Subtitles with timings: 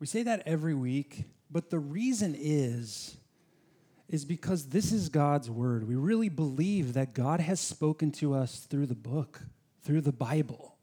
[0.00, 3.16] We say that every week, but the reason is
[4.08, 5.86] is because this is God's word.
[5.86, 9.42] We really believe that God has spoken to us through the book,
[9.82, 10.76] through the Bible.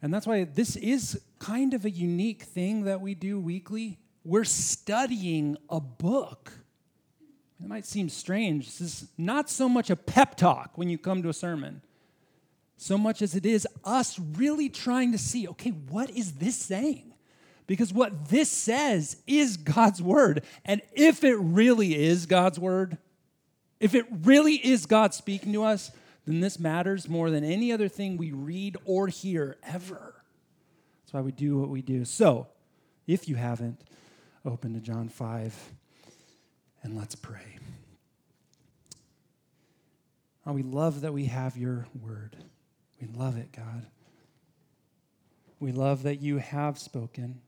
[0.00, 3.98] And that's why this is kind of a unique thing that we do weekly.
[4.24, 6.52] We're studying a book.
[7.62, 8.66] It might seem strange.
[8.66, 11.80] This is not so much a pep talk when you come to a sermon,
[12.76, 17.11] so much as it is us really trying to see okay, what is this saying?
[17.66, 20.44] Because what this says is God's word.
[20.64, 22.98] And if it really is God's word,
[23.80, 25.90] if it really is God speaking to us,
[26.26, 30.14] then this matters more than any other thing we read or hear ever.
[31.02, 32.04] That's why we do what we do.
[32.04, 32.46] So,
[33.06, 33.80] if you haven't,
[34.44, 35.72] open to John 5
[36.82, 37.58] and let's pray.
[40.46, 42.36] Oh, we love that we have your word.
[43.00, 43.86] We love it, God.
[45.60, 47.40] We love that you have spoken.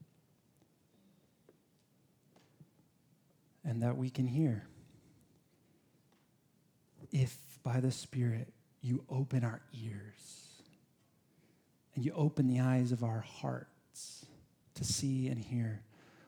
[3.65, 4.67] And that we can hear.
[7.13, 10.63] If by the Spirit you open our ears
[11.95, 14.27] and you open the eyes of our hearts
[14.75, 15.81] to see and hear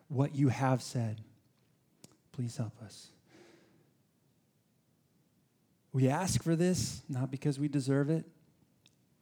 [0.07, 1.21] what you have said,
[2.31, 3.09] please help us.
[5.91, 8.25] We ask for this not because we deserve it,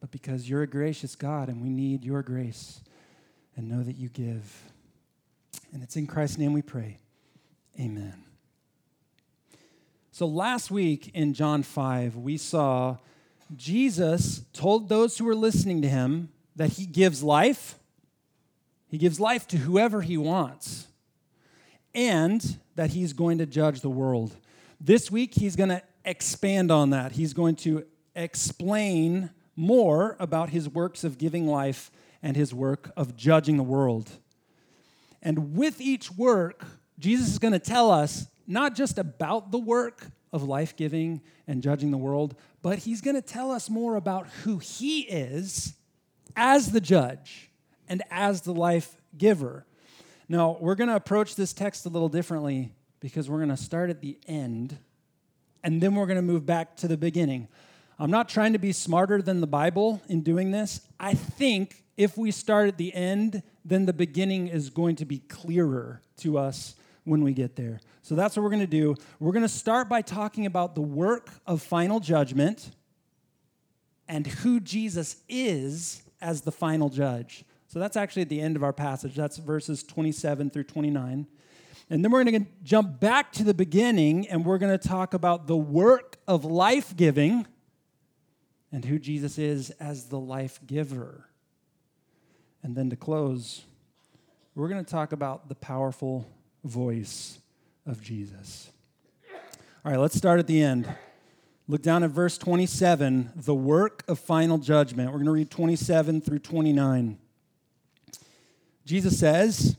[0.00, 2.80] but because you're a gracious God and we need your grace
[3.56, 4.62] and know that you give.
[5.72, 6.98] And it's in Christ's name we pray.
[7.78, 8.24] Amen.
[10.10, 12.96] So last week in John 5, we saw
[13.54, 17.74] Jesus told those who were listening to him that he gives life.
[18.88, 20.86] He gives life to whoever he wants,
[21.94, 24.34] and that he's going to judge the world.
[24.80, 27.12] This week, he's going to expand on that.
[27.12, 31.90] He's going to explain more about his works of giving life
[32.22, 34.10] and his work of judging the world.
[35.22, 36.64] And with each work,
[36.98, 41.62] Jesus is going to tell us not just about the work of life giving and
[41.62, 45.74] judging the world, but he's going to tell us more about who he is
[46.36, 47.50] as the judge
[47.88, 49.64] and as the life giver.
[50.28, 53.90] Now, we're going to approach this text a little differently because we're going to start
[53.90, 54.78] at the end
[55.62, 57.48] and then we're going to move back to the beginning.
[57.98, 60.80] I'm not trying to be smarter than the Bible in doing this.
[61.00, 65.18] I think if we start at the end, then the beginning is going to be
[65.18, 66.74] clearer to us
[67.06, 67.80] when we get there.
[68.02, 68.94] So that's what we're going to do.
[69.20, 72.70] We're going to start by talking about the work of final judgment
[74.08, 77.44] and who Jesus is as the final judge.
[77.68, 79.14] So that's actually at the end of our passage.
[79.14, 81.26] That's verses 27 through 29.
[81.88, 85.14] And then we're going to jump back to the beginning and we're going to talk
[85.14, 87.46] about the work of life giving
[88.72, 91.28] and who Jesus is as the life giver.
[92.62, 93.62] And then to close,
[94.56, 96.28] we're going to talk about the powerful
[96.66, 97.38] voice
[97.86, 98.70] of Jesus.
[99.84, 100.88] All right, let's start at the end.
[101.68, 105.10] Look down at verse 27, the work of final judgment.
[105.10, 107.18] We're going to read 27 through 29.
[108.84, 109.76] Jesus says,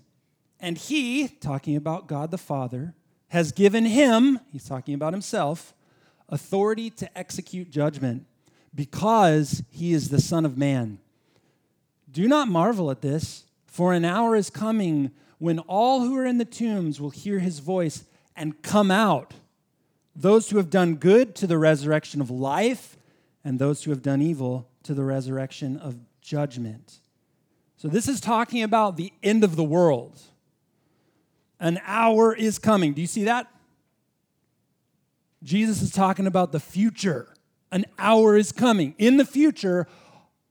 [0.60, 2.94] And he, talking about God the Father,
[3.30, 5.74] has given him, he's talking about himself,
[6.30, 8.26] authority to execute judgment
[8.74, 11.00] because he is the Son of Man.
[12.12, 16.38] Do not marvel at this, for an hour is coming when all who are in
[16.38, 18.06] the tombs will hear his voice
[18.36, 19.34] and come out.
[20.16, 22.98] Those who have done good to the resurrection of life,
[23.44, 27.00] and those who have done evil to the resurrection of judgment.
[27.78, 30.20] So, this is talking about the end of the world.
[31.60, 32.94] An hour is coming.
[32.94, 33.48] Do you see that?
[35.44, 37.34] Jesus is talking about the future.
[37.72, 38.96] An hour is coming.
[38.98, 39.88] In the future,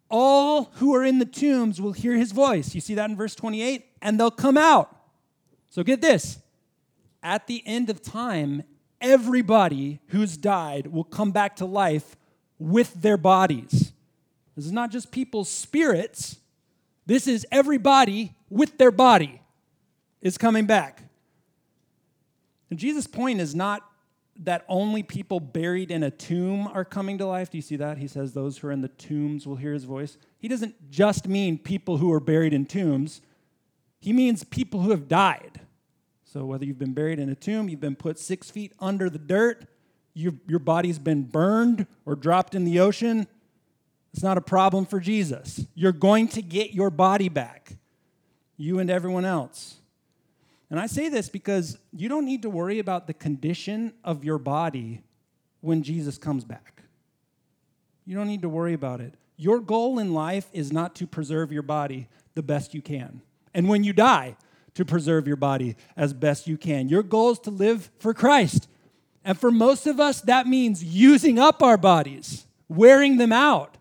[0.09, 2.75] all who are in the tombs will hear his voice.
[2.75, 3.85] You see that in verse 28?
[4.03, 4.95] And they'll come out.
[5.71, 6.39] So get this
[7.23, 8.63] at the end of time,
[9.01, 12.17] everybody who's died will come back to life
[12.59, 13.93] with their bodies.
[14.55, 16.37] This is not just people's spirits,
[17.05, 19.43] this is everybody with their body
[20.23, 21.03] is coming back.
[22.71, 23.83] And Jesus' point is not
[24.45, 27.51] that only people buried in a tomb are coming to life.
[27.51, 27.99] Do you see that?
[27.99, 30.19] He says those who are in the tombs will hear his voice.
[30.39, 33.21] He doesn't just mean people who are buried in tombs,
[33.99, 35.61] he means people who have died.
[36.25, 39.19] So whether you've been buried in a tomb, you've been put six feet under the
[39.19, 39.67] dirt,
[40.13, 43.27] your, body's been burned or dropped in the ocean,
[44.13, 45.67] it's not a problem for Jesus.
[45.75, 47.77] You're going to get your body back,
[48.57, 49.77] you and everyone else.
[50.71, 54.39] And I say this because you don't need to worry about the condition of your
[54.39, 55.03] body
[55.61, 56.83] when Jesus comes back.
[58.05, 59.15] You don't need to worry about it.
[59.37, 63.21] Your goal in life is not to preserve your body the best you can.
[63.55, 64.37] And when you die,
[64.77, 66.89] to preserve your body as best you can.
[66.91, 68.69] Your goal is to live for Christ.
[69.25, 73.79] And for most of us, that means using up our bodies, wearing them out.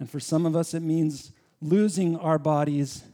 [0.00, 3.04] And for some of us, it means losing our bodies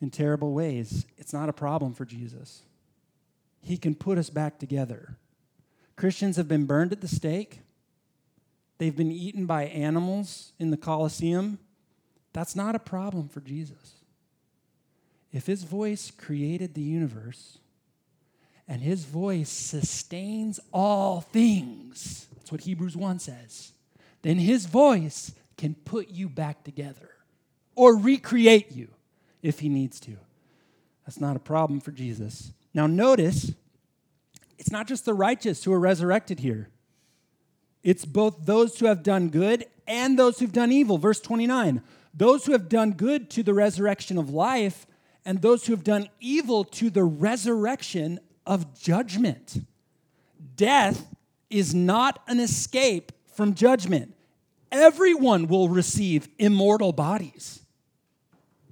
[0.00, 1.06] in terrible ways.
[1.16, 2.62] It's not a problem for Jesus.
[3.60, 5.16] He can put us back together.
[5.96, 7.60] Christians have been burned at the stake.
[8.78, 11.58] They've been eaten by animals in the Colosseum.
[12.32, 13.94] That's not a problem for Jesus.
[15.32, 17.58] If his voice created the universe
[18.68, 23.72] and his voice sustains all things, that's what Hebrews 1 says,
[24.22, 27.10] then his voice can put you back together
[27.74, 28.88] or recreate you
[29.42, 30.16] if he needs to.
[31.06, 32.52] That's not a problem for Jesus.
[32.74, 33.52] Now, notice,
[34.58, 36.68] it's not just the righteous who are resurrected here.
[37.82, 40.98] It's both those who have done good and those who've done evil.
[40.98, 41.82] Verse 29
[42.14, 44.86] those who have done good to the resurrection of life,
[45.24, 49.64] and those who have done evil to the resurrection of judgment.
[50.56, 51.06] Death
[51.48, 54.14] is not an escape from judgment.
[54.72, 57.60] Everyone will receive immortal bodies.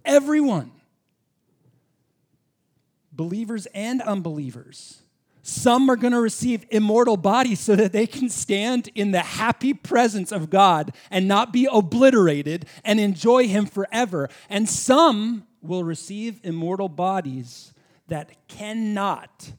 [0.07, 0.73] Everyone.
[3.13, 5.03] Believers and unbelievers.
[5.43, 9.75] Some are going to receive immortal bodies so that they can stand in the happy
[9.75, 14.29] presence of God and not be obliterated and enjoy Him forever.
[14.49, 17.73] And some will receive immortal bodies
[18.09, 19.53] that cannot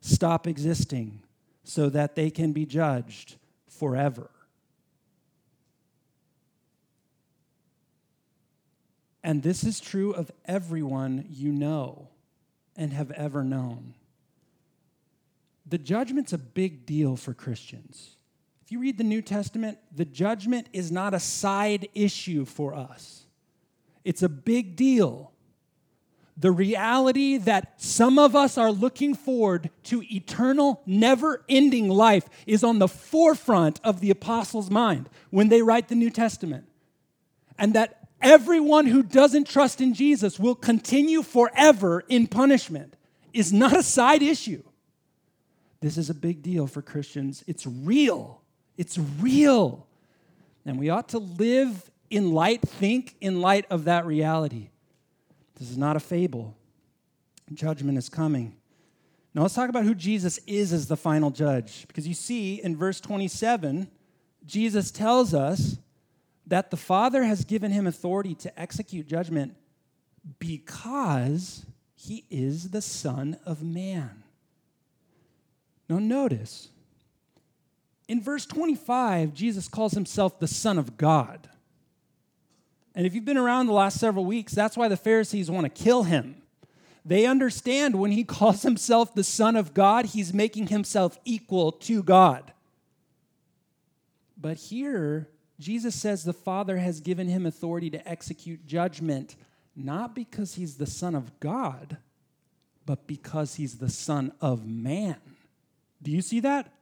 [0.00, 1.22] stop existing
[1.64, 3.36] so that they can be judged
[3.68, 4.30] forever.
[9.22, 12.08] And this is true of everyone you know
[12.76, 13.94] and have ever known
[15.72, 18.16] the judgment's a big deal for Christians.
[18.62, 23.24] If you read the New Testament, the judgment is not a side issue for us,
[24.04, 25.30] it's a big deal.
[26.34, 32.64] The reality that some of us are looking forward to eternal, never ending life is
[32.64, 36.66] on the forefront of the apostles' mind when they write the New Testament.
[37.58, 42.96] And that everyone who doesn't trust in Jesus will continue forever in punishment
[43.32, 44.62] is not a side issue.
[45.80, 47.42] This is a big deal for Christians.
[47.46, 48.40] It's real.
[48.76, 49.86] It's real.
[50.64, 54.68] And we ought to live in light, think in light of that reality.
[55.56, 56.56] This is not a fable.
[57.52, 58.54] Judgment is coming.
[59.34, 61.86] Now let's talk about who Jesus is as the final judge.
[61.88, 63.90] Because you see in verse 27,
[64.44, 65.78] Jesus tells us
[66.46, 69.54] that the Father has given him authority to execute judgment
[70.38, 74.22] because he is the Son of Man.
[75.88, 76.68] Now, notice,
[78.08, 81.48] in verse 25, Jesus calls himself the Son of God.
[82.94, 85.82] And if you've been around the last several weeks, that's why the Pharisees want to
[85.82, 86.42] kill him.
[87.04, 92.02] They understand when he calls himself the Son of God, he's making himself equal to
[92.02, 92.52] God.
[94.36, 95.28] But here,
[95.62, 99.36] Jesus says the Father has given him authority to execute judgment,
[99.76, 101.98] not because he's the Son of God,
[102.84, 105.16] but because he's the Son of man.
[106.02, 106.72] Do you see that?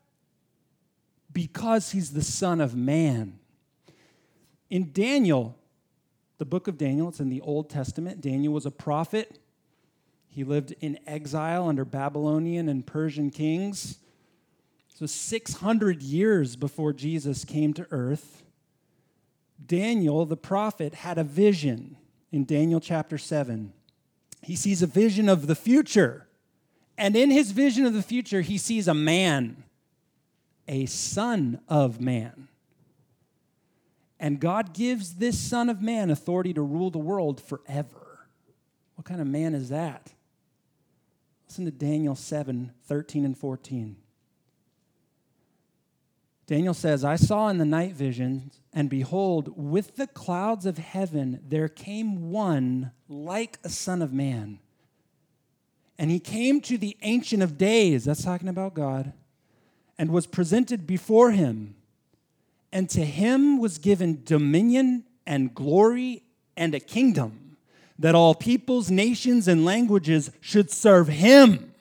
[1.31, 3.39] Because he's the Son of Man.
[4.71, 5.57] In Daniel,
[6.39, 8.21] the book of Daniel, it's in the Old Testament.
[8.21, 9.39] Daniel was a prophet.
[10.29, 13.99] He lived in exile under Babylonian and Persian kings.
[14.89, 18.43] So, 600 years before Jesus came to earth,
[19.67, 21.97] Daniel, the prophet, had a vision
[22.33, 23.73] in Daniel chapter 7.
[24.43, 26.27] He sees a vision of the future.
[26.97, 29.65] And in his vision of the future, he sees a man,
[30.69, 32.49] a son of man.
[34.19, 38.29] And God gives this son of man authority to rule the world forever.
[38.95, 40.13] What kind of man is that?
[41.49, 43.97] Listen to Daniel 7 13 and 14.
[46.51, 51.39] Daniel says, I saw in the night visions, and behold, with the clouds of heaven
[51.49, 54.59] there came one like a son of man.
[55.97, 59.13] And he came to the Ancient of Days, that's talking about God,
[59.97, 61.77] and was presented before him.
[62.73, 66.25] And to him was given dominion and glory
[66.57, 67.59] and a kingdom,
[67.97, 71.73] that all peoples, nations, and languages should serve him.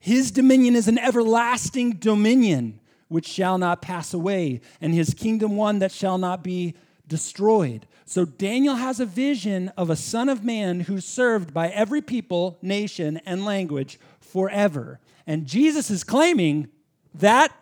[0.00, 2.80] His dominion is an everlasting dominion
[3.14, 6.74] which shall not pass away, and his kingdom one that shall not be
[7.06, 7.86] destroyed.
[8.06, 12.58] So Daniel has a vision of a son of man who's served by every people,
[12.60, 14.98] nation, and language forever.
[15.28, 16.66] And Jesus is claiming
[17.14, 17.52] that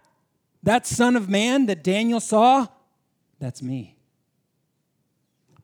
[0.62, 2.68] that son of man that Daniel saw,
[3.38, 3.99] that's me.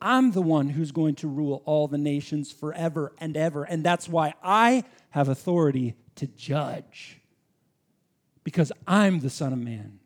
[0.02, 3.64] I'm the one who's going to rule all the nations forever and ever.
[3.64, 7.23] And that's why I have authority to judge,
[8.49, 9.99] because I'm the Son of Man.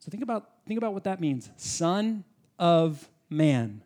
[0.00, 2.24] So think about, think about what that means Son
[2.58, 3.84] of Man.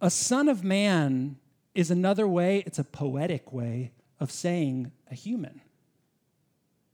[0.00, 1.34] A Son of Man
[1.74, 5.60] is another way, it's a poetic way of saying a human.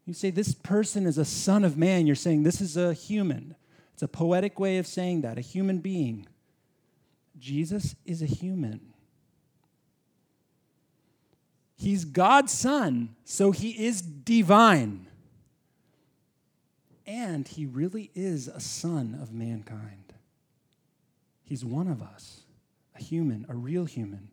[0.06, 3.54] You say, This person is a Son of Man, you're saying this is a human.
[3.92, 6.26] It's a poetic way of saying that, a human being.
[7.38, 8.87] Jesus is a human.
[11.78, 15.06] He's God's son, so he is divine.
[17.06, 20.12] And he really is a son of mankind.
[21.44, 22.42] He's one of us,
[22.94, 24.28] a human, a real human.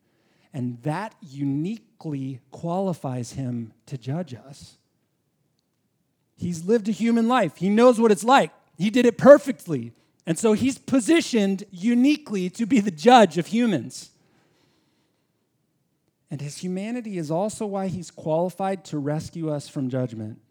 [0.54, 4.78] And that uniquely qualifies him to judge us.
[6.36, 9.94] He's lived a human life, he knows what it's like he did it perfectly.
[10.26, 14.12] And so he's positioned uniquely to be the judge of humans.
[16.36, 20.42] And his humanity is also why he's qualified to rescue us from judgment.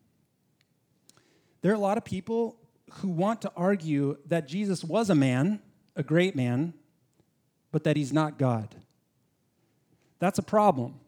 [1.61, 2.57] There are a lot of people
[2.91, 5.61] who want to argue that Jesus was a man,
[5.95, 6.73] a great man,
[7.71, 8.75] but that he's not God.
[10.21, 11.01] That's a problem.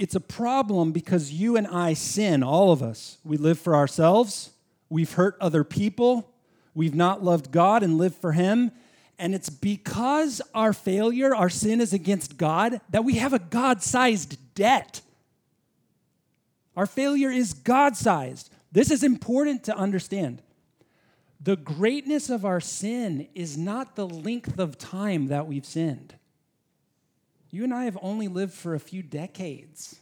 [0.00, 3.18] It's a problem because you and I sin, all of us.
[3.22, 4.50] We live for ourselves,
[4.90, 6.28] We've hurt other people.
[6.74, 8.72] We've not loved God and lived for Him.
[9.18, 13.82] And it's because our failure, our sin is against God, that we have a God
[13.82, 15.00] sized debt.
[16.76, 18.50] Our failure is God sized.
[18.72, 20.42] This is important to understand.
[21.40, 26.14] The greatness of our sin is not the length of time that we've sinned.
[27.50, 29.96] You and I have only lived for a few decades.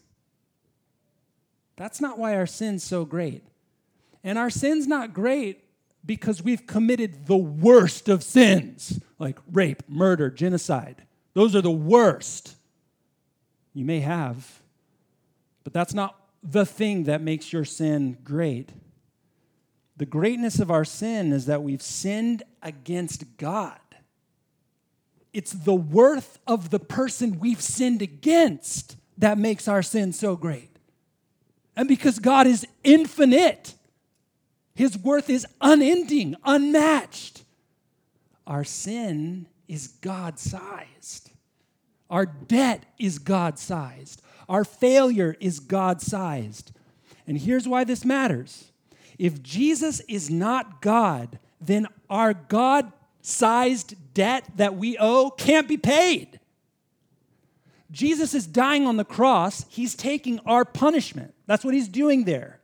[1.77, 3.43] That's not why our sin's so great.
[4.23, 5.65] And our sin's not great
[6.05, 11.03] because we've committed the worst of sins, like rape, murder, genocide.
[11.35, 12.57] Those are the worst.
[13.75, 14.61] You may have,
[15.63, 18.71] but that's not the thing that makes your sin great.
[19.97, 23.79] The greatness of our sin is that we've sinned against God.
[25.33, 30.79] It's the worth of the person we've sinned against that makes our sin so great.
[31.77, 33.75] And because God is infinite,
[34.81, 37.45] his worth is unending, unmatched.
[38.47, 41.33] Our sin is God sized.
[42.09, 44.23] Our debt is God sized.
[44.49, 46.73] Our failure is God sized.
[47.27, 48.73] And here's why this matters
[49.19, 55.77] if Jesus is not God, then our God sized debt that we owe can't be
[55.77, 56.41] paid.
[57.91, 61.35] Jesus is dying on the cross, he's taking our punishment.
[61.47, 62.60] That's what he's doing there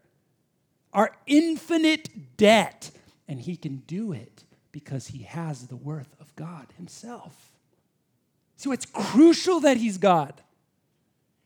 [0.97, 2.91] our infinite debt.
[3.29, 7.53] And he can do it because he has the worth of God himself.
[8.57, 10.43] So it's crucial that he's God.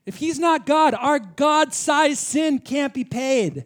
[0.05, 3.65] If he's not God, our God sized sin can't be paid.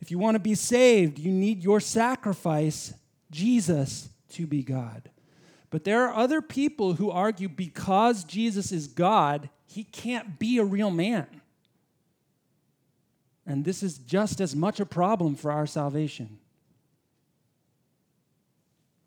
[0.00, 2.92] If you want to be saved, you need your sacrifice,
[3.30, 5.10] Jesus, to be God.
[5.70, 10.64] But there are other people who argue because Jesus is God, he can't be a
[10.64, 11.26] real man.
[13.46, 16.38] And this is just as much a problem for our salvation.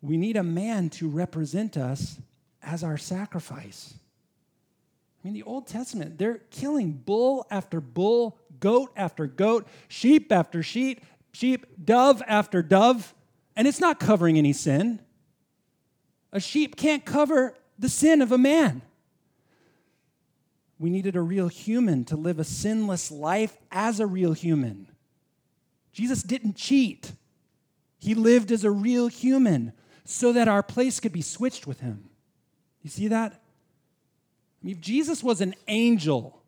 [0.02, 2.18] We need a man to represent us
[2.62, 3.94] as our sacrifice.
[5.22, 10.62] I mean, the Old Testament, they're killing bull after bull, goat after goat, sheep after
[10.62, 13.14] sheep, sheep, dove after dove,
[13.54, 15.00] and it's not covering any sin.
[16.32, 18.80] A sheep can't cover the sin of a man.
[20.80, 24.88] We needed a real human to live a sinless life as a real human.
[25.92, 27.12] Jesus didn't cheat,
[27.98, 29.74] he lived as a real human
[30.06, 32.08] so that our place could be switched with him.
[32.82, 33.32] You see that?
[33.34, 36.42] I mean, if Jesus was an angel,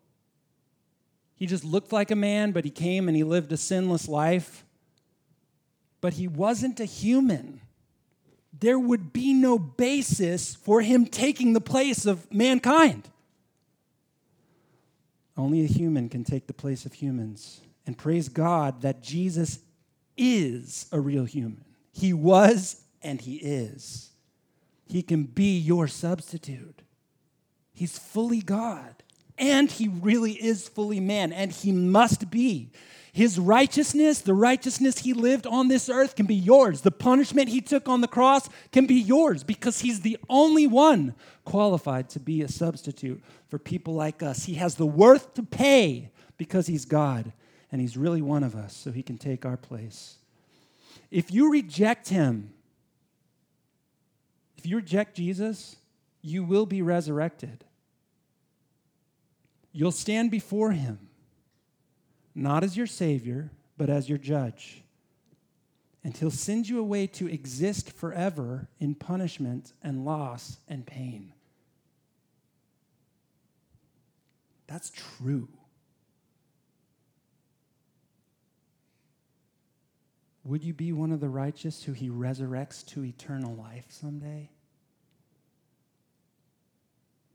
[1.36, 4.64] he just looked like a man, but he came and he lived a sinless life.
[6.00, 7.60] But he wasn't a human.
[8.58, 13.10] There would be no basis for him taking the place of mankind.
[15.36, 17.60] Only a human can take the place of humans.
[17.86, 19.58] And praise God that Jesus
[20.16, 21.64] is a real human.
[21.92, 24.10] He was and he is.
[24.86, 26.82] He can be your substitute.
[27.72, 29.02] He's fully God.
[29.38, 31.32] And he really is fully man.
[31.32, 32.70] And he must be.
[33.12, 36.80] His righteousness, the righteousness he lived on this earth, can be yours.
[36.80, 41.14] The punishment he took on the cross can be yours because he's the only one
[41.44, 44.44] qualified to be a substitute for people like us.
[44.44, 47.32] He has the worth to pay because he's God
[47.70, 50.16] and he's really one of us, so he can take our place.
[51.10, 52.54] If you reject him,
[54.62, 55.74] If you reject Jesus,
[56.20, 57.64] you will be resurrected.
[59.72, 60.98] You'll stand before him,
[62.34, 64.82] not as your Savior, but as your judge.
[66.04, 71.32] And he'll send you away to exist forever in punishment and loss and pain.
[74.66, 75.48] That's true.
[80.44, 84.50] Would you be one of the righteous who he resurrects to eternal life someday?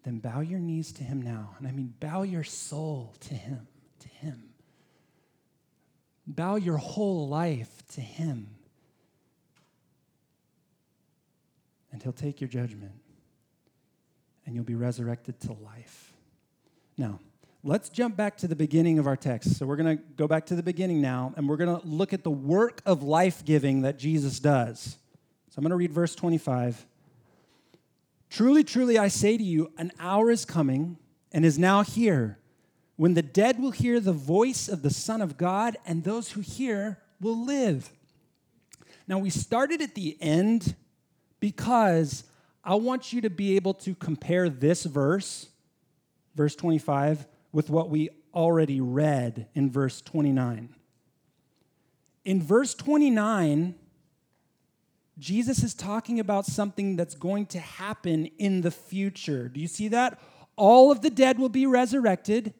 [0.03, 1.55] Then bow your knees to him now.
[1.57, 3.67] And I mean, bow your soul to him,
[3.99, 4.43] to him.
[6.25, 8.49] Bow your whole life to him.
[11.91, 12.91] And he'll take your judgment,
[14.45, 16.13] and you'll be resurrected to life.
[16.97, 17.19] Now,
[17.63, 19.57] let's jump back to the beginning of our text.
[19.57, 22.13] So we're going to go back to the beginning now, and we're going to look
[22.13, 24.97] at the work of life giving that Jesus does.
[25.49, 26.85] So I'm going to read verse 25.
[28.29, 30.97] Truly, truly, I say to you, an hour is coming
[31.31, 32.37] and is now here
[32.97, 36.41] when the dead will hear the voice of the Son of God, and those who
[36.41, 37.91] hear will live.
[39.07, 40.75] Now, we started at the end
[41.39, 42.23] because
[42.63, 45.47] I want you to be able to compare this verse,
[46.35, 50.73] verse 25, with what we already read in verse 29.
[52.25, 53.75] In verse 29,
[55.19, 59.49] Jesus is talking about something that's going to happen in the future.
[59.49, 60.19] Do you see that?
[60.55, 62.53] All of the dead will be resurrected.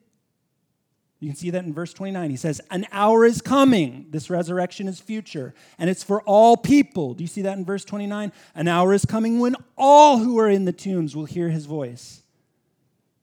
[1.20, 2.30] You can see that in verse 29.
[2.30, 4.06] He says, An hour is coming.
[4.10, 7.14] This resurrection is future, and it's for all people.
[7.14, 8.32] Do you see that in verse 29?
[8.54, 12.22] An hour is coming when all who are in the tombs will hear his voice.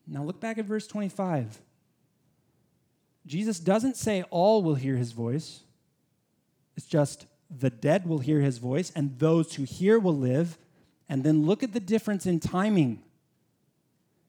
[0.07, 1.61] Now look back at verse 25.
[3.25, 5.61] Jesus doesn't say all will hear his voice,
[6.77, 10.57] it's just the dead will hear his voice, and those who hear will live.
[11.07, 13.03] And then look at the difference in timing.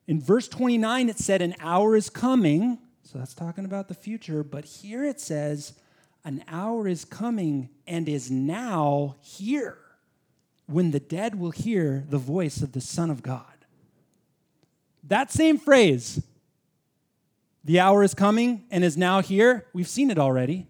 [0.06, 2.78] In verse 29, it said, An hour is coming.
[3.02, 4.42] So that's talking about the future.
[4.42, 5.72] But here it says,
[6.24, 9.79] An hour is coming and is now here
[10.66, 13.44] when the dead will hear the voice of the Son of God.
[15.05, 16.22] That same phrase,
[17.64, 20.66] the hour is coming and is now here, we've seen it already.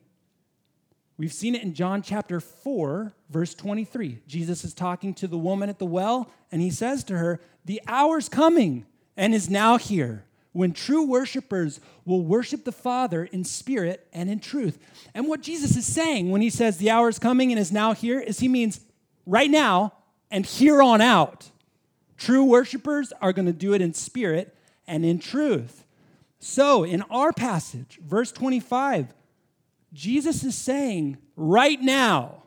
[1.18, 4.20] We've seen it in John chapter 4, verse 23.
[4.26, 7.80] Jesus is talking to the woman at the well, and he says to her, The
[7.86, 8.84] hour's coming
[9.16, 14.40] and is now here when true worshipers will worship the Father in spirit and in
[14.40, 14.78] truth.
[15.14, 17.92] And what Jesus is saying when he says the hour is coming and is now
[17.92, 18.80] here is he means
[19.26, 19.92] right now
[20.30, 21.50] and here on out.
[22.16, 25.84] True worshipers are going to do it in spirit and in truth.
[26.38, 29.12] So, in our passage, verse 25,
[29.96, 32.42] Jesus is saying right now,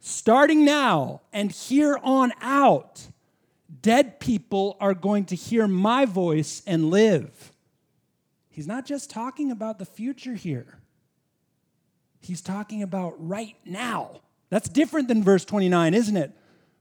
[0.00, 3.06] starting now, and here on out,
[3.82, 7.52] dead people are going to hear my voice and live.
[8.50, 10.80] He's not just talking about the future here,
[12.20, 14.20] he's talking about right now.
[14.50, 16.32] That's different than verse 29, isn't it?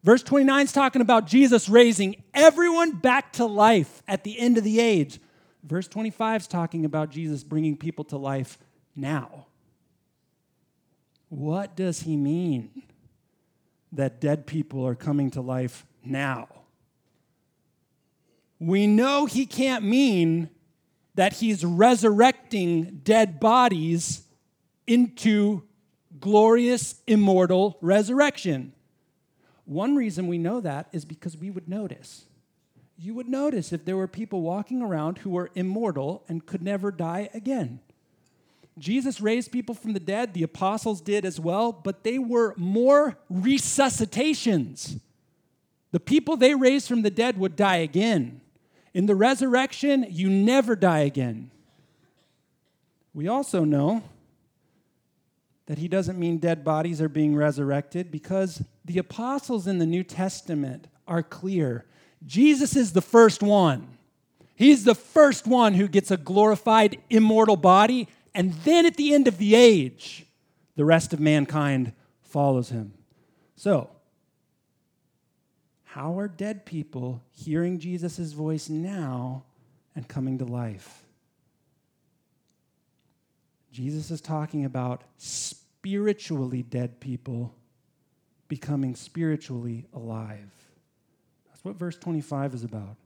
[0.04, 4.64] Verse 29 is talking about Jesus raising everyone back to life at the end of
[4.64, 5.20] the age.
[5.64, 8.58] Verse 25 is talking about Jesus bringing people to life
[8.98, 9.46] now.
[11.30, 12.84] What does he mean
[13.92, 16.48] that dead people are coming to life now?
[18.60, 20.50] We know he can't mean
[21.16, 24.24] that he's resurrecting dead bodies
[24.86, 25.64] into
[26.20, 28.74] glorious, immortal resurrection.
[29.66, 32.26] One reason we know that is because we would notice.
[32.98, 36.90] You would notice if there were people walking around who were immortal and could never
[36.90, 37.82] die again.
[38.78, 43.18] Jesus raised people from the dead, the apostles did as well, but they were more
[43.32, 45.00] resuscitations.
[45.92, 48.42] The people they raised from the dead would die again.
[48.94, 51.52] In the resurrection, you never die again.
[53.14, 54.04] We also know
[55.66, 60.04] that he doesn't mean dead bodies are being resurrected because the apostles in the New
[60.04, 61.86] Testament are clear.
[62.26, 63.88] Jesus is the first one.
[64.56, 69.28] He's the first one who gets a glorified, immortal body, and then at the end
[69.28, 70.24] of the age,
[70.76, 72.94] the rest of mankind follows him.
[73.56, 73.90] So,
[75.84, 79.44] how are dead people hearing Jesus' voice now
[79.96, 81.04] and coming to life?
[83.72, 87.56] Jesus is talking about spiritually dead people
[88.48, 90.52] becoming spiritually alive.
[91.48, 92.98] That's what verse 25 is about.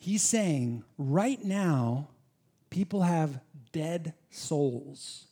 [0.00, 2.08] He's saying, right now,
[2.76, 3.40] People have
[3.72, 5.28] dead souls.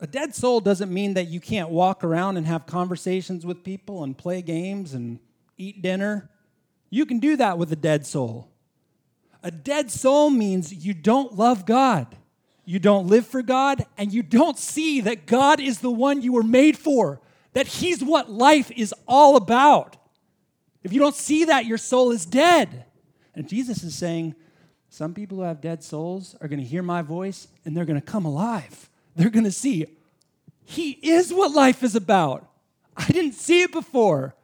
[0.00, 4.02] A dead soul doesn't mean that you can't walk around and have conversations with people
[4.02, 5.18] and play games and
[5.58, 6.30] eat dinner.
[6.88, 8.48] You can do that with a dead soul.
[9.42, 12.16] A dead soul means you don't love God,
[12.64, 16.32] you don't live for God, and you don't see that God is the one you
[16.32, 17.20] were made for,
[17.52, 19.98] that He's what life is all about.
[20.82, 22.86] If you don't see that, your soul is dead.
[23.34, 24.34] And Jesus is saying,
[24.94, 28.00] some people who have dead souls are going to hear my voice and they're going
[28.00, 28.88] to come alive.
[29.16, 29.86] They're going to see,
[30.64, 32.48] He is what life is about.
[32.96, 34.36] I didn't see it before.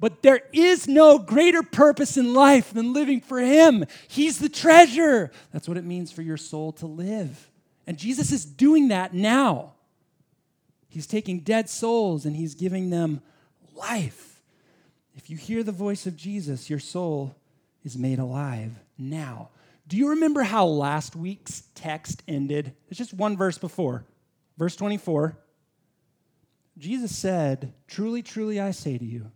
[0.00, 3.84] But there is no greater purpose in life than living for Him.
[4.08, 5.30] He's the treasure.
[5.52, 7.50] That's what it means for your soul to live.
[7.86, 9.74] And Jesus is doing that now.
[10.88, 13.20] He's taking dead souls and He's giving them
[13.74, 14.40] life.
[15.16, 17.34] If you hear the voice of Jesus, your soul
[17.84, 19.50] is made alive now.
[19.88, 22.74] Do you remember how last week's text ended?
[22.88, 24.04] It's just one verse before.
[24.58, 25.38] Verse 24.
[26.76, 29.32] Jesus said, Truly, truly, I say to you,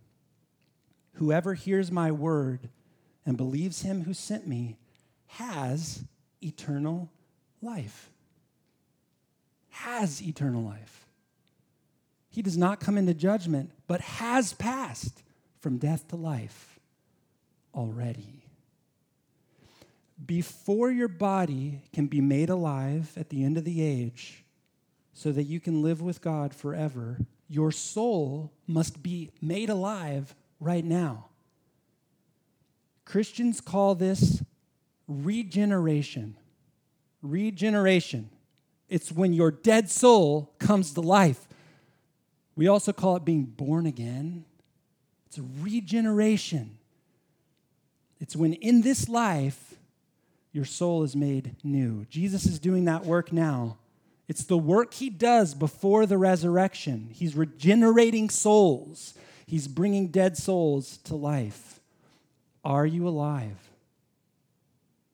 [1.13, 2.69] Whoever hears my word
[3.25, 4.77] and believes him who sent me
[5.27, 6.03] has
[6.41, 7.11] eternal
[7.61, 8.11] life.
[9.69, 11.07] Has eternal life.
[12.29, 15.23] He does not come into judgment, but has passed
[15.59, 16.79] from death to life
[17.73, 18.42] already.
[20.25, 24.43] Before your body can be made alive at the end of the age,
[25.13, 30.83] so that you can live with God forever, your soul must be made alive right
[30.83, 31.25] now.
[33.05, 34.41] Christians call this
[35.07, 36.35] regeneration.
[37.21, 38.29] Regeneration.
[38.89, 41.47] It's when your dead soul comes to life.
[42.55, 44.45] We also call it being born again.
[45.27, 46.77] It's regeneration.
[48.19, 49.72] It's when in this life
[50.53, 52.05] your soul is made new.
[52.05, 53.77] Jesus is doing that work now.
[54.27, 57.09] It's the work he does before the resurrection.
[57.11, 59.15] He's regenerating souls.
[59.45, 61.81] He's bringing dead souls to life.
[62.63, 63.57] Are you alive?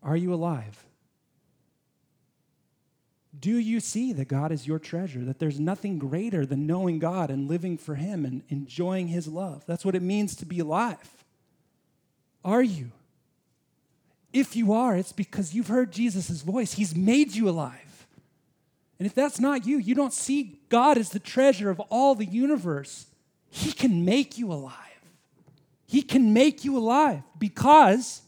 [0.03, 0.85] Are you alive?
[3.37, 5.23] Do you see that God is your treasure?
[5.23, 9.63] That there's nothing greater than knowing God and living for Him and enjoying His love?
[9.65, 11.23] That's what it means to be alive.
[12.43, 12.91] Are you?
[14.31, 16.73] If you are, it's because you've heard Jesus' voice.
[16.73, 18.07] He's made you alive.
[18.99, 22.25] And if that's not you, you don't see God as the treasure of all the
[22.25, 23.07] universe.
[23.49, 24.75] He can make you alive.
[25.87, 28.21] He can make you alive because,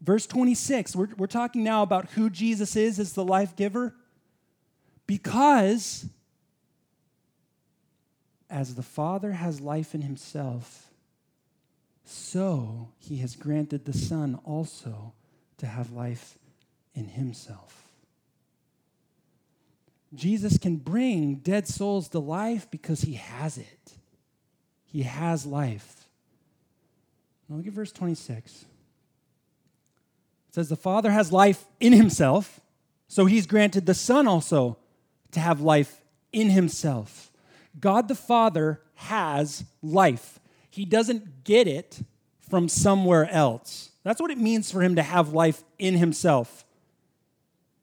[0.00, 3.94] verse 26, we're, we're talking now about who Jesus is as the life giver.
[5.06, 6.06] Because
[8.48, 10.89] as the Father has life in himself,
[12.10, 15.12] so he has granted the Son also
[15.58, 16.38] to have life
[16.92, 17.86] in himself.
[20.12, 23.92] Jesus can bring dead souls to life because he has it.
[24.86, 26.08] He has life.
[27.48, 28.62] Now look at verse 26.
[30.48, 32.58] It says, The Father has life in himself,
[33.06, 34.78] so he's granted the Son also
[35.30, 37.30] to have life in himself.
[37.78, 40.39] God the Father has life.
[40.70, 42.00] He doesn't get it
[42.48, 43.90] from somewhere else.
[44.02, 46.64] That's what it means for him to have life in himself.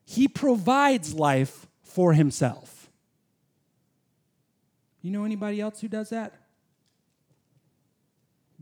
[0.06, 2.90] He provides life for himself.
[5.02, 6.34] You know anybody else who does that?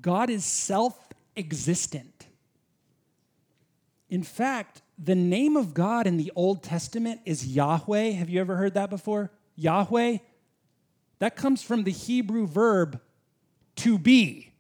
[0.02, 0.98] God is self
[1.38, 2.28] existent.
[4.10, 8.12] In fact, the name of God in the Old Testament is Yahweh.
[8.12, 9.32] Have you ever heard that before?
[9.56, 10.18] Yahweh?
[11.20, 13.00] That comes from the Hebrew verb
[13.78, 14.54] to be,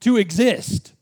[0.00, 0.92] to exist.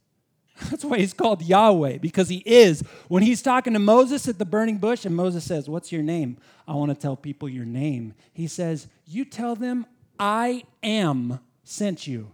[0.71, 2.83] That's why he's called Yahweh, because he is.
[3.09, 6.37] When he's talking to Moses at the burning bush, and Moses says, What's your name?
[6.67, 8.15] I want to tell people your name.
[8.33, 9.87] He says, You tell them,
[10.19, 12.33] I am sent you.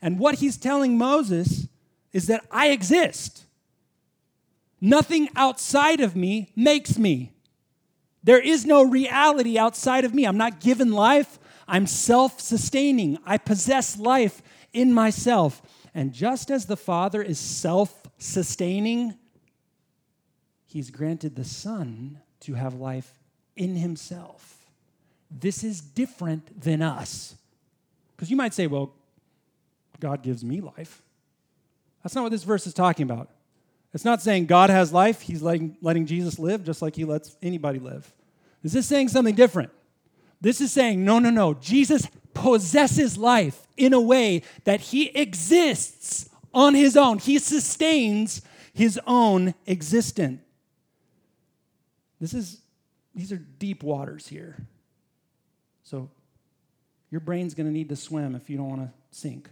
[0.00, 1.68] And what he's telling Moses
[2.12, 3.44] is that I exist.
[4.80, 7.32] Nothing outside of me makes me.
[8.22, 10.24] There is no reality outside of me.
[10.24, 11.38] I'm not given life.
[11.66, 13.18] I'm self sustaining.
[13.26, 15.62] I possess life in myself.
[15.94, 19.14] And just as the Father is self sustaining,
[20.66, 23.18] He's granted the Son to have life
[23.56, 24.56] in Himself.
[25.30, 27.34] This is different than us.
[28.14, 28.92] Because you might say, well,
[30.00, 31.02] God gives me life.
[32.02, 33.28] That's not what this verse is talking about.
[33.94, 37.36] It's not saying God has life, He's letting, letting Jesus live just like He lets
[37.42, 38.12] anybody live.
[38.62, 39.70] Is this is saying something different.
[40.40, 41.54] This is saying, no, no, no.
[41.54, 49.00] Jesus possesses life in a way that He exists on His own, He sustains His
[49.06, 50.40] own existence.
[52.20, 52.60] This is,
[53.14, 54.56] these are deep waters here.
[55.84, 56.10] So
[57.10, 59.48] your brain's going to need to swim if you don't want to sink.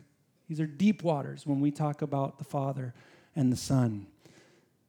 [0.49, 2.95] These are deep waters when we talk about the Father
[3.35, 4.07] and the Son.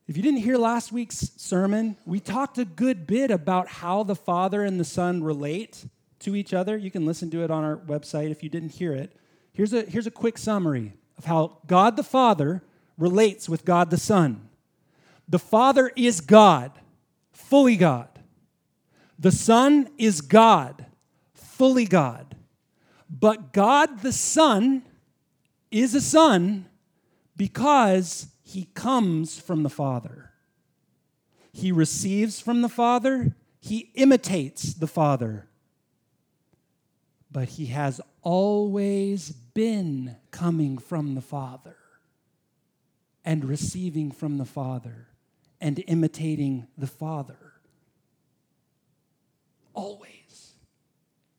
[0.08, 4.16] If you didn't hear last week's sermon, we talked a good bit about how the
[4.16, 5.86] Father and the Son relate
[6.20, 6.78] to each other.
[6.78, 9.16] You can listen to it on our website if you didn't hear it.
[9.58, 12.62] Here's a, here's a quick summary of how God the Father
[12.96, 14.50] relates with God the Son.
[15.28, 16.74] The Father is God,
[17.32, 18.08] fully God.
[19.18, 20.86] The Son is God,
[21.34, 22.36] fully God.
[23.10, 24.84] But God the Son
[25.72, 26.68] is a Son
[27.36, 30.34] because he comes from the Father.
[31.52, 35.48] He receives from the Father, he imitates the Father.
[37.32, 41.76] But he has always been coming from the Father
[43.26, 45.08] and receiving from the Father
[45.60, 47.54] and imitating the Father.
[49.74, 50.54] Always.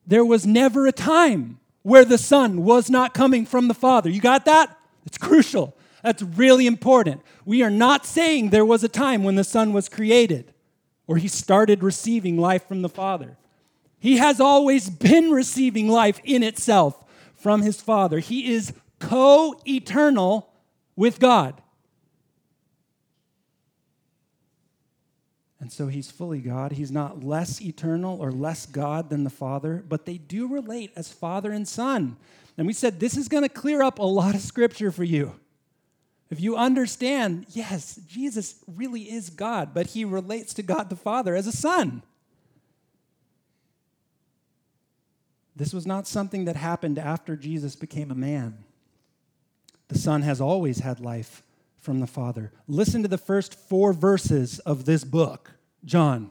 [0.05, 4.11] There was never a time where the Son was not coming from the Father.
[4.11, 4.77] You got that?
[5.07, 5.77] It's crucial.
[6.03, 7.23] That's really important.
[7.45, 10.53] We are not saying there was a time when the Son was created
[11.07, 13.37] or he started receiving life from the Father.
[14.01, 17.05] He has always been receiving life in itself
[17.39, 18.19] from his Father.
[18.19, 20.53] He is co eternal
[20.97, 21.61] with God.
[25.61, 26.73] And so he's fully God.
[26.73, 31.13] He's not less eternal or less God than the Father, but they do relate as
[31.13, 32.17] Father and Son.
[32.57, 35.35] And we said this is going to clear up a lot of scripture for you.
[36.31, 41.35] If you understand, yes, Jesus really is God, but he relates to God the Father
[41.35, 42.03] as a son.
[45.59, 48.65] This was not something that happened after Jesus became a man.
[49.89, 51.43] The Son has always had life
[51.79, 52.53] from the Father.
[52.69, 55.53] Listen to the first four verses of this book,
[55.85, 56.31] John.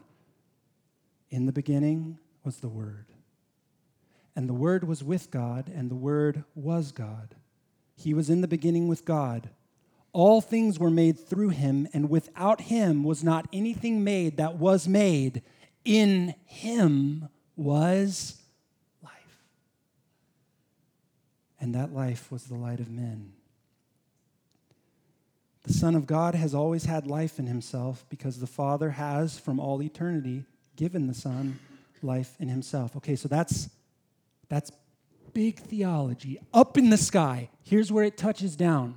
[1.30, 3.06] In the beginning was the Word,
[4.34, 7.34] and the Word was with God, and the Word was God.
[7.96, 9.50] He was in the beginning with God.
[10.14, 14.88] All things were made through him, and without him was not anything made that was
[14.88, 15.42] made.
[15.84, 18.40] In him was
[19.02, 19.12] life.
[21.60, 23.32] And that life was the light of men.
[25.64, 29.60] The Son of God has always had life in himself because the Father has, from
[29.60, 30.44] all eternity,
[30.76, 31.58] given the Son
[32.02, 32.96] life in himself.
[32.96, 33.68] Okay, so that's
[34.48, 34.70] that's
[35.34, 36.40] big theology.
[36.54, 37.50] Up in the sky.
[37.62, 38.94] Here's where it touches down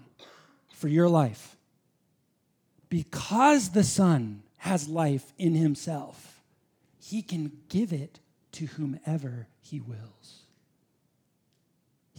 [0.70, 1.58] for your life.
[2.90, 6.42] Because the Son has life in himself,
[7.00, 8.20] he can give it
[8.54, 10.41] to whomever he wills.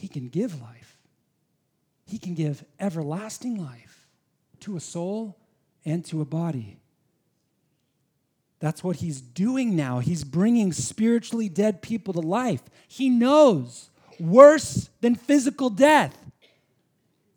[0.02, 0.98] He can give life,
[2.06, 4.08] he can give everlasting life
[4.58, 5.38] to a soul
[5.84, 6.80] and to a body.
[8.58, 10.00] That's what he's doing now.
[10.00, 12.62] He's bringing spiritually dead people to life.
[12.88, 16.18] He knows worse than physical death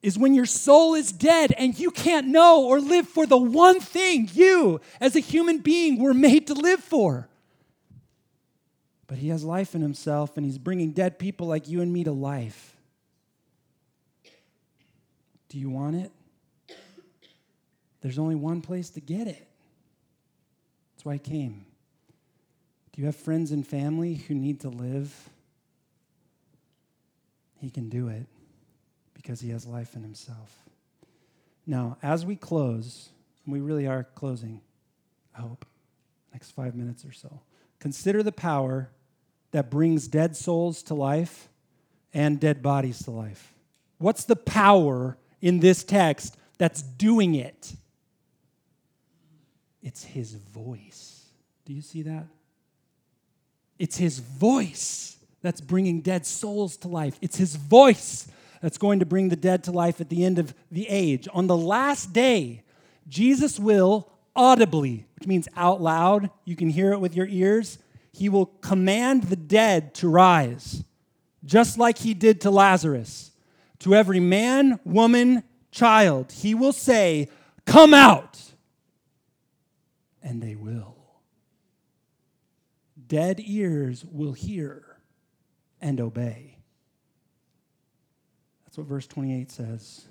[0.01, 3.80] is when your soul is dead and you can't know or live for the one
[3.80, 7.30] thing you, as a human being, were made to live for.
[9.08, 12.04] But he has life in himself and he's bringing dead people like you and me
[12.04, 12.76] to life.
[15.50, 16.12] Do you want it?
[18.02, 19.48] There's only one place to get it.
[20.96, 21.65] That's why I came.
[22.91, 25.30] Do you have friends and family who need to live?
[27.60, 28.26] He can do it
[29.13, 30.56] because he has life in himself.
[31.65, 33.10] Now, as we close,
[33.44, 34.62] and we really are closing,
[35.36, 35.65] I hope,
[36.32, 37.39] next five minutes or so,
[37.79, 38.89] consider the power
[39.51, 41.49] that brings dead souls to life
[42.13, 43.53] and dead bodies to life.
[43.97, 47.73] What's the power in this text that's doing it?
[49.81, 51.25] It's his voice.
[51.65, 52.25] Do you see that?
[53.77, 57.17] It's his voice that's bringing dead souls to life.
[57.21, 58.27] It's his voice
[58.61, 61.27] that's going to bring the dead to life at the end of the age.
[61.33, 62.63] On the last day,
[63.07, 67.80] Jesus will audibly, which means out loud, you can hear it with your ears,
[68.12, 70.84] he will command the dead to rise,
[71.43, 73.32] just like he did to Lazarus.
[73.80, 77.30] To every man, woman, child, he will say,
[77.65, 78.39] Come out!
[80.24, 80.95] And they will.
[83.08, 84.98] Dead ears will hear
[85.82, 86.58] and obey.
[88.65, 90.06] That's what verse 28 says.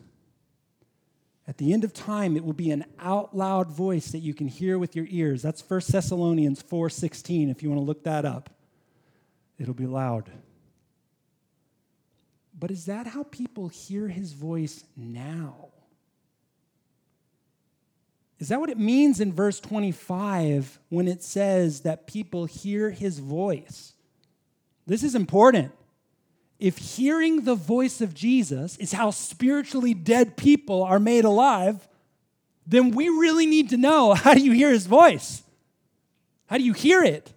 [1.46, 4.48] At the end of time, it will be an out loud voice that you can
[4.48, 5.42] hear with your ears.
[5.42, 8.50] That's 1 Thessalonians 4:16 if you want to look that up.
[9.58, 10.30] It'll be loud.
[12.58, 15.68] But is that how people hear his voice now?
[18.38, 23.18] Is that what it means in verse 25 when it says that people hear his
[23.18, 23.94] voice
[24.86, 25.72] This is important.
[26.64, 31.86] If hearing the voice of Jesus is how spiritually dead people are made alive,
[32.66, 35.42] then we really need to know how do you hear his voice?
[36.46, 37.34] How do you hear it?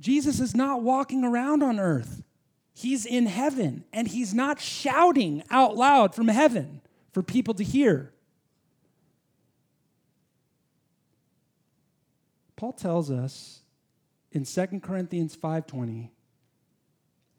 [0.00, 2.22] Jesus is not walking around on earth.
[2.74, 8.12] He's in heaven and he's not shouting out loud from heaven for people to hear.
[12.56, 13.62] Paul tells us
[14.30, 16.10] in 2 Corinthians 5:20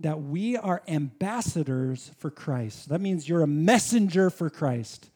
[0.01, 2.89] that we are ambassadors for Christ.
[2.89, 5.09] That means you're a messenger for Christ.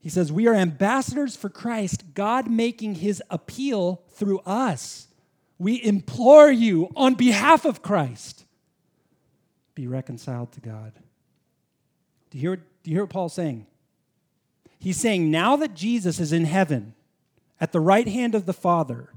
[0.00, 5.06] He says, We are ambassadors for Christ, God making his appeal through us.
[5.58, 8.44] We implore you on behalf of Christ,
[9.74, 10.92] be reconciled to God.
[12.30, 13.66] Do you hear, do you hear what Paul's saying?
[14.78, 16.94] He's saying, Now that Jesus is in heaven
[17.60, 19.10] at the right hand of the Father,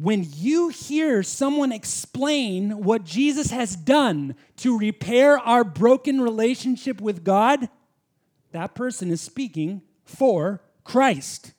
[0.00, 7.24] when you hear someone explain what Jesus has done to repair our broken relationship with
[7.24, 7.68] God,
[8.52, 11.52] that person is speaking for Christ.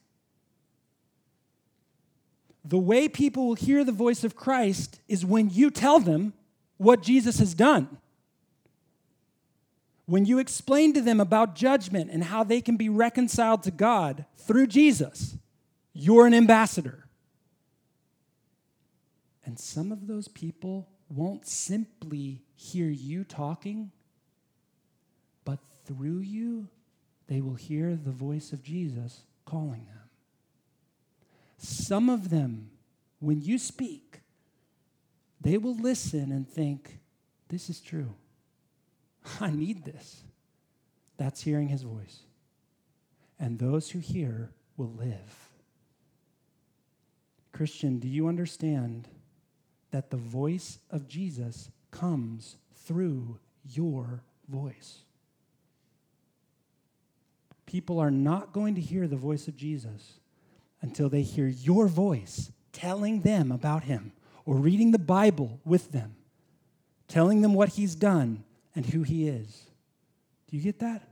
[2.63, 6.33] The way people will hear the voice of Christ is when you tell them
[6.77, 7.97] what Jesus has done.
[10.05, 14.25] When you explain to them about judgment and how they can be reconciled to God
[14.37, 15.35] through Jesus,
[15.93, 17.08] you're an ambassador.
[19.49, 23.91] And some of those people won't simply hear you talking,
[25.43, 26.67] but through you,
[27.25, 30.09] they will hear the voice of Jesus calling them.
[31.57, 32.69] Some of them,
[33.19, 34.21] when you speak,
[35.41, 36.99] they will listen and think,
[37.47, 38.13] This is true.
[39.41, 40.21] I need this.
[41.17, 42.19] That's hearing his voice.
[43.39, 45.49] And those who hear will live.
[47.51, 49.07] Christian, do you understand
[49.91, 53.39] that the voice of Jesus comes through
[53.71, 54.99] your voice.
[57.65, 60.19] People are not going to hear the voice of Jesus
[60.81, 64.11] until they hear your voice telling them about him
[64.45, 66.15] or reading the Bible with them,
[67.07, 68.43] telling them what he's done
[68.75, 69.63] and who he is.
[70.49, 71.07] Do you get that?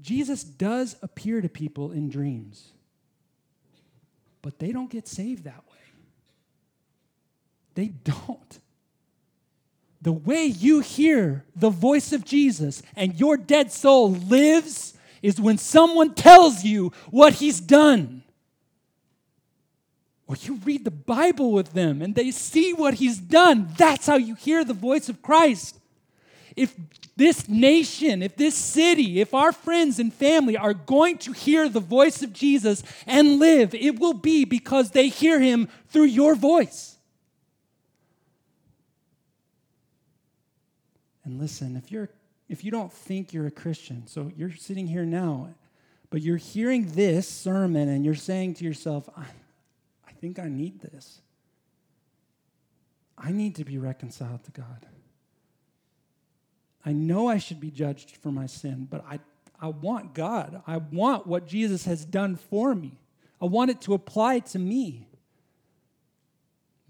[0.00, 2.72] Jesus does appear to people in dreams,
[4.42, 5.73] but they don't get saved that way.
[7.74, 8.58] They don't.
[10.02, 15.56] The way you hear the voice of Jesus and your dead soul lives is when
[15.56, 18.22] someone tells you what he's done.
[20.26, 23.68] Or you read the Bible with them and they see what he's done.
[23.78, 25.78] That's how you hear the voice of Christ.
[26.54, 26.74] If
[27.16, 31.80] this nation, if this city, if our friends and family are going to hear the
[31.80, 36.93] voice of Jesus and live, it will be because they hear him through your voice.
[41.24, 42.10] And listen, if you're
[42.48, 45.48] if you don't think you're a Christian, so you're sitting here now,
[46.10, 49.24] but you're hearing this sermon and you're saying to yourself, I,
[50.06, 51.20] I think I need this.
[53.16, 54.86] I need to be reconciled to God.
[56.84, 59.20] I know I should be judged for my sin, but I,
[59.58, 60.62] I want God.
[60.66, 62.98] I want what Jesus has done for me.
[63.40, 65.08] I want it to apply to me.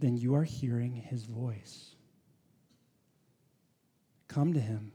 [0.01, 1.94] Then you are hearing his voice.
[4.35, 4.91] Come to him.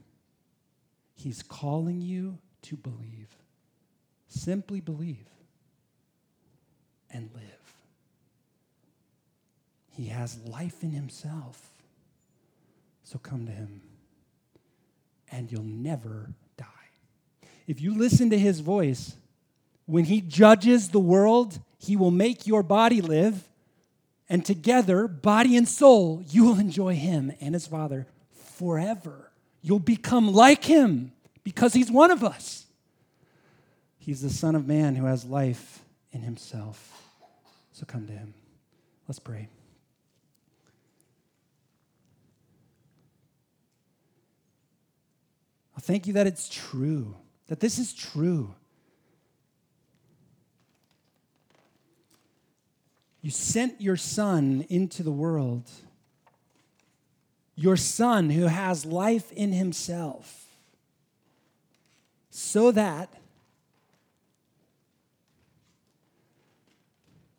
[1.15, 3.37] He's calling you to believe.
[4.27, 5.29] Simply believe
[7.09, 7.73] and live.
[9.95, 11.69] He has life in himself.
[13.05, 13.81] So come to him,
[15.31, 16.65] and you'll never die.
[17.65, 19.15] If you listen to his voice,
[19.85, 23.47] when he judges the world, he will make your body live,
[24.27, 29.27] and together, body and soul, you will enjoy him and his Father forever.
[29.61, 31.11] You'll become like him
[31.43, 32.65] because he's one of us.
[33.97, 35.79] He's the Son of Man who has life
[36.11, 37.03] in himself.
[37.73, 38.33] So come to him.
[39.07, 39.49] Let's pray.
[45.75, 47.15] I thank you that it's true,
[47.47, 48.53] that this is true.
[53.21, 55.69] You sent your Son into the world
[57.59, 60.45] your Son who has life in himself,
[62.29, 63.13] so that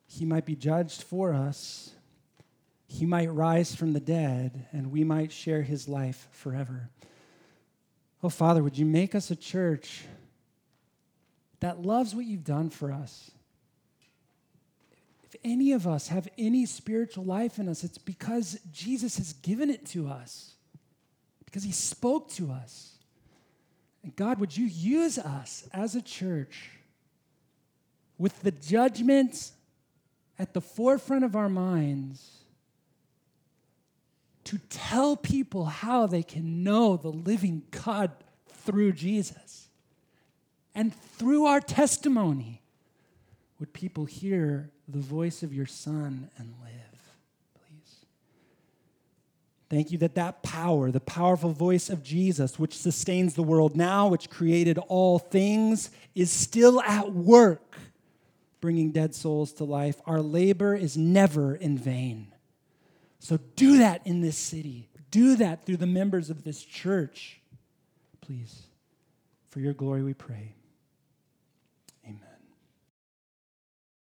[0.07, 1.93] he might be judged for us,
[2.87, 6.91] he might rise from the dead, and we might share his life forever.
[8.23, 10.05] Oh, Father, would you make us a church
[11.61, 13.31] that loves what you've done for us?
[15.33, 19.71] If any of us have any spiritual life in us, it's because Jesus has given
[19.71, 20.55] it to us,
[21.45, 22.97] because he spoke to us.
[24.03, 26.71] And God, would you use us as a church
[28.19, 29.53] with the judgments
[30.37, 32.39] at the forefront of our minds
[34.45, 38.11] to tell people how they can know the living God
[38.49, 39.69] through Jesus?
[40.75, 42.60] And through our testimony,
[43.61, 47.01] would people hear the voice of your Son and live,
[47.55, 48.07] please?
[49.69, 54.09] Thank you that that power, the powerful voice of Jesus, which sustains the world now,
[54.09, 57.77] which created all things, is still at work
[58.63, 60.01] bringing dead souls to life.
[60.07, 62.33] Our labor is never in vain.
[63.19, 64.89] So do that in this city.
[65.11, 67.41] Do that through the members of this church.
[68.23, 68.63] Please,
[69.51, 70.55] for your glory we pray.